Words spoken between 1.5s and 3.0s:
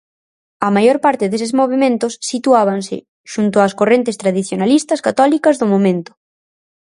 movementos situábanse